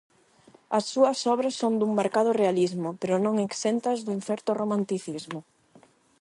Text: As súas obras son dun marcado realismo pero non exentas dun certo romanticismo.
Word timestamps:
As 0.77 0.85
súas 0.93 1.19
obras 1.33 1.55
son 1.61 1.73
dun 1.79 1.91
marcado 1.99 2.31
realismo 2.41 2.89
pero 3.01 3.15
non 3.25 3.35
exentas 3.47 3.97
dun 4.05 4.19
certo 4.29 4.49
romanticismo. 4.61 5.39